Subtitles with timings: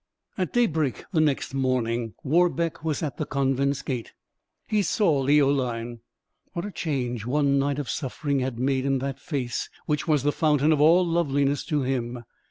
[0.35, 4.13] At daybreak the next morning, Warbeck was at the convent's gate.
[4.67, 5.99] He saw Leoline:
[6.53, 10.31] what a change one night of suffering had made in that face, which was the
[10.31, 12.23] fountain of all loveliness to him!